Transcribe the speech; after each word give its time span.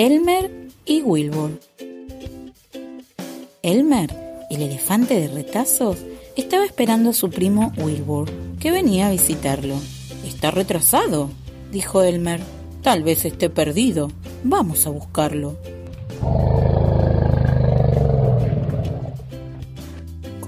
Elmer 0.00 0.48
y 0.86 1.02
Wilbur. 1.02 1.58
Elmer, 3.64 4.14
el 4.48 4.62
elefante 4.62 5.18
de 5.18 5.26
retazos, 5.26 5.96
estaba 6.36 6.64
esperando 6.64 7.10
a 7.10 7.12
su 7.12 7.30
primo 7.30 7.72
Wilbur, 7.76 8.30
que 8.60 8.70
venía 8.70 9.08
a 9.08 9.10
visitarlo. 9.10 9.74
Está 10.24 10.52
retrasado, 10.52 11.30
dijo 11.72 12.04
Elmer. 12.04 12.38
Tal 12.80 13.02
vez 13.02 13.24
esté 13.24 13.50
perdido. 13.50 14.12
Vamos 14.44 14.86
a 14.86 14.90
buscarlo. 14.90 15.56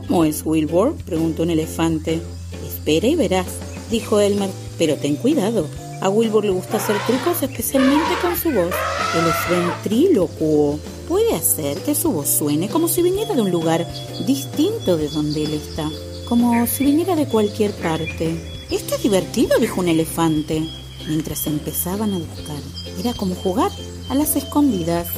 ¿Cómo 0.07 0.25
es 0.25 0.47
Wilbur? 0.47 0.95
preguntó 1.05 1.43
un 1.43 1.51
elefante. 1.51 2.21
Espera 2.65 3.09
y 3.09 3.17
verás, 3.17 3.49
dijo 3.91 4.21
Elmer, 4.21 4.51
pero 4.79 4.95
ten 4.95 5.17
cuidado. 5.17 5.67
A 6.01 6.09
Wilbur 6.09 6.47
le 6.47 6.51
gusta 6.51 6.79
hacer 6.79 6.97
trucos 7.07 7.43
especialmente 7.43 8.15
con 8.23 8.35
su 8.35 8.51
voz. 8.51 8.75
Él 9.15 9.27
es 9.27 9.51
ventrílocuo. 9.51 10.79
Puede 11.07 11.35
hacer 11.35 11.77
que 11.83 11.95
su 11.95 12.11
voz 12.11 12.29
suene 12.29 12.71
como 12.71 12.89
si 12.89 13.03
viniera 13.03 13.35
de 13.35 13.43
un 13.43 13.51
lugar 13.51 13.87
distinto 14.27 14.97
de 14.97 15.09
donde 15.09 15.45
él 15.45 15.53
está, 15.53 15.91
como 16.27 16.67
si 16.67 16.85
viniera 16.85 17.17
de 17.17 17.27
cualquier 17.27 17.73
parte. 17.73 18.35
Esto 18.71 18.95
es 18.95 19.03
divertido, 19.03 19.59
dijo 19.59 19.81
un 19.81 19.89
elefante, 19.89 20.63
mientras 21.07 21.47
empezaban 21.47 22.15
a 22.15 22.19
buscar. 22.19 22.63
Era 22.99 23.13
como 23.13 23.35
jugar 23.35 23.71
a 24.09 24.15
las 24.15 24.37
escondidas. 24.37 25.09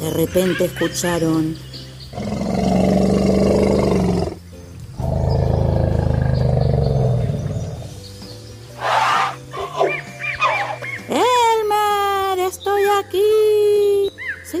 De 0.00 0.10
repente 0.10 0.66
escucharon 0.66 1.56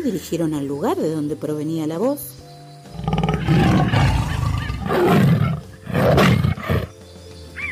dirigieron 0.02 0.54
al 0.54 0.66
lugar 0.66 0.96
de 0.96 1.10
donde 1.10 1.36
provenía 1.36 1.86
la 1.86 1.98
voz. 1.98 2.20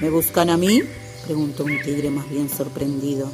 ¿Me 0.00 0.10
buscan 0.10 0.50
a 0.50 0.56
mí? 0.56 0.82
preguntó 1.24 1.64
un 1.64 1.82
tigre 1.82 2.10
más 2.10 2.28
bien 2.30 2.48
sorprendido. 2.48 3.28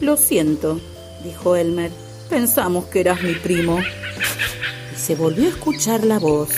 Lo 0.00 0.16
siento, 0.16 0.80
dijo 1.22 1.56
Elmer. 1.56 1.92
Pensamos 2.28 2.86
que 2.86 3.00
eras 3.00 3.22
mi 3.22 3.34
primo. 3.34 3.78
Y 3.80 4.98
se 4.98 5.14
volvió 5.14 5.46
a 5.46 5.50
escuchar 5.50 6.04
la 6.04 6.18
voz. 6.18 6.50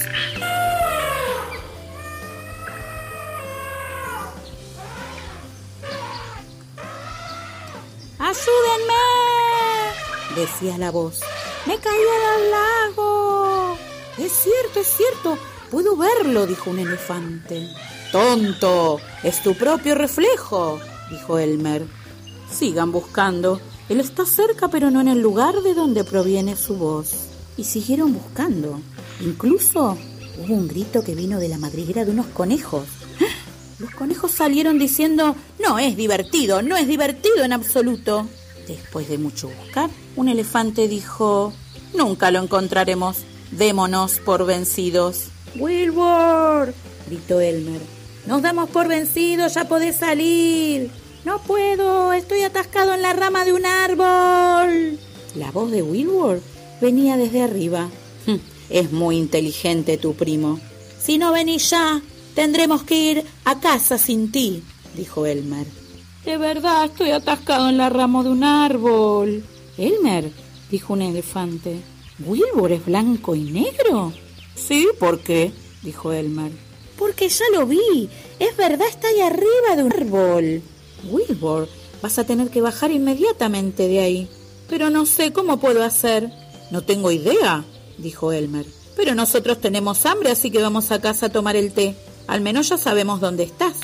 ¡Ayúdenme! 8.18 9.11
Decía 10.36 10.78
la 10.78 10.90
voz. 10.90 11.20
¡Me 11.66 11.78
caí 11.78 12.00
al 12.36 12.50
lago! 12.50 13.76
Es 14.18 14.32
cierto, 14.32 14.80
es 14.80 14.86
cierto. 14.86 15.38
Puedo 15.70 15.96
verlo, 15.96 16.46
dijo 16.46 16.70
un 16.70 16.80
elefante. 16.80 17.68
Tonto, 18.10 19.00
es 19.22 19.42
tu 19.42 19.54
propio 19.54 19.94
reflejo, 19.94 20.78
dijo 21.10 21.38
Elmer. 21.38 21.86
Sigan 22.50 22.92
buscando. 22.92 23.60
Él 23.88 24.00
está 24.00 24.26
cerca, 24.26 24.68
pero 24.68 24.90
no 24.90 25.00
en 25.00 25.08
el 25.08 25.20
lugar 25.20 25.62
de 25.62 25.74
donde 25.74 26.04
proviene 26.04 26.56
su 26.56 26.76
voz. 26.76 27.12
Y 27.56 27.64
siguieron 27.64 28.12
buscando. 28.12 28.80
Incluso 29.20 29.96
hubo 30.38 30.54
un 30.54 30.68
grito 30.68 31.02
que 31.02 31.14
vino 31.14 31.38
de 31.38 31.48
la 31.48 31.58
madriguera 31.58 32.04
de 32.04 32.10
unos 32.10 32.26
conejos. 32.26 32.84
Los 33.78 33.90
conejos 33.92 34.30
salieron 34.30 34.78
diciendo, 34.78 35.34
no 35.58 35.78
es 35.78 35.96
divertido, 35.96 36.62
no 36.62 36.76
es 36.76 36.86
divertido 36.86 37.44
en 37.44 37.52
absoluto. 37.52 38.28
Después 38.66 39.08
de 39.08 39.18
mucho 39.18 39.48
buscar, 39.48 39.90
un 40.16 40.28
elefante 40.28 40.88
dijo, 40.88 41.52
Nunca 41.94 42.30
lo 42.30 42.42
encontraremos. 42.42 43.18
Démonos 43.50 44.18
por 44.20 44.46
vencidos. 44.46 45.28
Wilbur, 45.56 46.72
gritó 47.06 47.40
Elmer. 47.40 47.80
Nos 48.26 48.40
damos 48.40 48.70
por 48.70 48.88
vencidos, 48.88 49.54
ya 49.54 49.64
podés 49.66 49.96
salir. 49.96 50.90
No 51.24 51.40
puedo, 51.42 52.12
estoy 52.12 52.42
atascado 52.42 52.94
en 52.94 53.02
la 53.02 53.12
rama 53.12 53.44
de 53.44 53.52
un 53.52 53.66
árbol. 53.66 54.98
La 55.34 55.50
voz 55.52 55.70
de 55.70 55.82
Wilbur 55.82 56.40
venía 56.80 57.16
desde 57.16 57.42
arriba. 57.42 57.88
Hm, 58.26 58.36
es 58.70 58.92
muy 58.92 59.18
inteligente 59.18 59.98
tu 59.98 60.14
primo. 60.14 60.60
Si 60.98 61.18
no 61.18 61.32
venís 61.32 61.70
ya, 61.70 62.00
tendremos 62.34 62.84
que 62.84 62.96
ir 62.96 63.24
a 63.44 63.60
casa 63.60 63.98
sin 63.98 64.32
ti, 64.32 64.62
dijo 64.96 65.26
Elmer. 65.26 65.66
De 66.24 66.36
verdad, 66.36 66.84
estoy 66.84 67.10
atascado 67.10 67.68
en 67.68 67.78
la 67.78 67.88
rama 67.88 68.22
de 68.22 68.30
un 68.30 68.44
árbol. 68.44 69.44
Elmer, 69.76 70.30
dijo 70.70 70.92
un 70.92 71.02
elefante. 71.02 71.80
¿Wilbur 72.24 72.70
es 72.70 72.84
blanco 72.84 73.34
y 73.34 73.50
negro? 73.50 74.12
Sí, 74.54 74.88
¿por 75.00 75.20
qué? 75.20 75.50
dijo 75.82 76.12
Elmer. 76.12 76.52
Porque 76.96 77.28
ya 77.28 77.44
lo 77.52 77.66
vi. 77.66 78.08
Es 78.38 78.56
verdad, 78.56 78.86
está 78.88 79.08
ahí 79.08 79.20
arriba 79.20 79.76
de 79.76 79.82
un 79.82 79.92
árbol. 79.92 80.62
Wilbur, 81.10 81.68
vas 82.00 82.18
a 82.18 82.24
tener 82.24 82.50
que 82.50 82.60
bajar 82.60 82.92
inmediatamente 82.92 83.88
de 83.88 83.98
ahí. 83.98 84.28
Pero 84.68 84.90
no 84.90 85.06
sé 85.06 85.32
cómo 85.32 85.58
puedo 85.58 85.82
hacer. 85.82 86.30
No 86.70 86.82
tengo 86.82 87.10
idea, 87.10 87.64
dijo 87.98 88.32
Elmer. 88.32 88.66
Pero 88.96 89.16
nosotros 89.16 89.60
tenemos 89.60 90.06
hambre, 90.06 90.30
así 90.30 90.52
que 90.52 90.62
vamos 90.62 90.92
a 90.92 91.00
casa 91.00 91.26
a 91.26 91.32
tomar 91.32 91.56
el 91.56 91.72
té. 91.72 91.96
Al 92.28 92.40
menos 92.40 92.68
ya 92.68 92.78
sabemos 92.78 93.20
dónde 93.20 93.42
estás. 93.42 93.74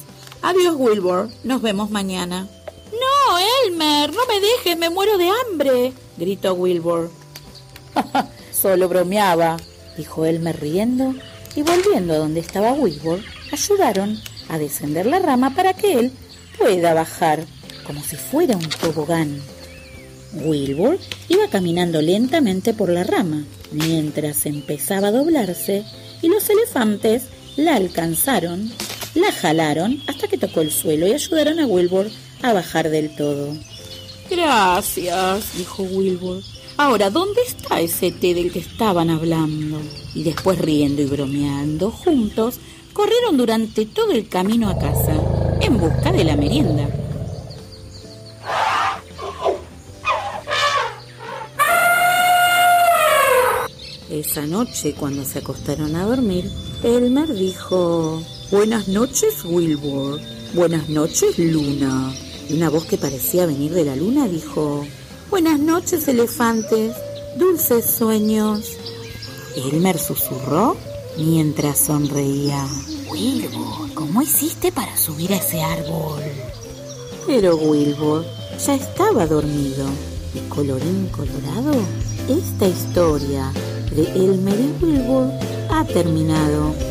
Adiós, 0.48 0.76
Wilbur. 0.78 1.28
Nos 1.44 1.60
vemos 1.60 1.90
mañana. 1.90 2.48
No, 2.90 3.38
Elmer, 3.66 4.10
no 4.14 4.22
me 4.26 4.40
dejes, 4.40 4.78
me 4.78 4.88
muero 4.88 5.18
de 5.18 5.28
hambre, 5.28 5.92
gritó 6.16 6.54
Wilbur. 6.54 7.10
Solo 8.50 8.88
bromeaba, 8.88 9.58
dijo 9.98 10.24
Elmer 10.24 10.58
riendo, 10.58 11.14
y 11.54 11.60
volviendo 11.60 12.14
a 12.14 12.16
donde 12.16 12.40
estaba 12.40 12.72
Wilbur, 12.72 13.20
ayudaron 13.52 14.18
a 14.48 14.56
descender 14.56 15.04
la 15.04 15.18
rama 15.18 15.54
para 15.54 15.74
que 15.74 15.98
él 15.98 16.12
pueda 16.56 16.94
bajar, 16.94 17.44
como 17.86 18.02
si 18.02 18.16
fuera 18.16 18.56
un 18.56 18.70
tobogán. 18.70 19.42
Wilbur 20.32 20.98
iba 21.28 21.46
caminando 21.48 22.00
lentamente 22.00 22.72
por 22.72 22.88
la 22.88 23.04
rama, 23.04 23.44
mientras 23.70 24.46
empezaba 24.46 25.08
a 25.08 25.12
doblarse, 25.12 25.84
y 26.22 26.28
los 26.28 26.48
elefantes 26.48 27.24
la 27.56 27.76
alcanzaron 27.76 28.72
la 29.18 29.32
jalaron 29.32 30.02
hasta 30.06 30.28
que 30.28 30.38
tocó 30.38 30.60
el 30.60 30.70
suelo 30.70 31.06
y 31.06 31.12
ayudaron 31.12 31.60
a 31.60 31.66
Wilbur 31.66 32.10
a 32.42 32.52
bajar 32.52 32.90
del 32.90 33.14
todo. 33.14 33.54
Gracias, 34.30 35.56
dijo 35.56 35.82
Wilbur. 35.82 36.42
Ahora, 36.76 37.10
¿dónde 37.10 37.40
está 37.46 37.80
ese 37.80 38.12
té 38.12 38.34
del 38.34 38.52
que 38.52 38.60
estaban 38.60 39.10
hablando? 39.10 39.80
Y 40.14 40.22
después, 40.22 40.58
riendo 40.58 41.02
y 41.02 41.06
bromeando 41.06 41.90
juntos, 41.90 42.60
corrieron 42.92 43.36
durante 43.36 43.86
todo 43.86 44.12
el 44.12 44.28
camino 44.28 44.68
a 44.68 44.78
casa, 44.78 45.14
en 45.60 45.78
busca 45.78 46.12
de 46.12 46.24
la 46.24 46.36
merienda. 46.36 46.88
Esa 54.10 54.46
noche, 54.46 54.94
cuando 54.94 55.24
se 55.24 55.40
acostaron 55.40 55.96
a 55.96 56.04
dormir, 56.04 56.50
Elmer 56.82 57.34
dijo... 57.34 58.22
Buenas 58.50 58.88
noches, 58.88 59.44
Wilbur. 59.44 60.18
Buenas 60.54 60.88
noches, 60.88 61.38
Luna. 61.38 62.14
Y 62.48 62.54
una 62.54 62.70
voz 62.70 62.86
que 62.86 62.96
parecía 62.96 63.44
venir 63.44 63.74
de 63.74 63.84
la 63.84 63.94
luna 63.94 64.26
dijo, 64.26 64.86
Buenas 65.28 65.60
noches, 65.60 66.08
elefantes. 66.08 66.96
Dulces 67.36 67.84
sueños. 67.84 68.78
Elmer 69.54 69.98
susurró 69.98 70.78
mientras 71.18 71.78
sonreía. 71.78 72.66
Wilbur, 73.10 73.92
¿cómo 73.92 74.22
hiciste 74.22 74.72
para 74.72 74.96
subir 74.96 75.30
a 75.34 75.36
ese 75.36 75.60
árbol? 75.60 76.22
Pero 77.26 77.54
Wilbur 77.54 78.24
ya 78.64 78.76
estaba 78.76 79.26
dormido. 79.26 79.86
Y 80.34 80.48
colorín 80.48 81.08
colorado, 81.08 81.72
esta 82.30 82.66
historia 82.66 83.52
de 83.94 84.04
Elmer 84.04 84.58
y 84.58 84.84
Wilbur 84.84 85.32
ha 85.68 85.84
terminado. 85.84 86.87